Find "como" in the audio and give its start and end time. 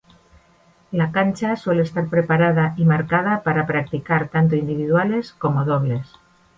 5.33-5.63